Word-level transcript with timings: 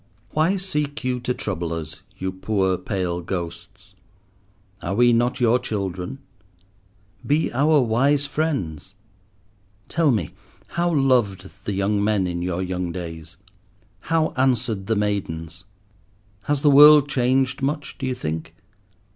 Why 0.31 0.55
seek 0.55 1.03
you 1.03 1.19
to 1.19 1.33
trouble 1.35 1.73
us, 1.73 2.01
you 2.17 2.31
poor 2.31 2.75
pale 2.75 3.21
ghosts? 3.21 3.93
Are 4.81 4.95
we 4.95 5.13
not 5.13 5.39
your 5.39 5.59
children? 5.59 6.17
Be 7.23 7.53
our 7.53 7.81
wise 7.81 8.25
friends. 8.25 8.95
Tell 9.89 10.09
me, 10.09 10.31
how 10.69 10.91
loved 10.91 11.51
the 11.65 11.73
young 11.73 12.03
men 12.03 12.25
in 12.25 12.41
your 12.41 12.63
young 12.63 12.91
days? 12.91 13.37
how 13.99 14.29
answered 14.37 14.87
the 14.87 14.95
maidens? 14.95 15.65
Has 16.45 16.63
the 16.63 16.71
world 16.71 17.07
changed 17.07 17.61
much, 17.61 17.99
do 17.99 18.07
you 18.07 18.15
think? 18.15 18.55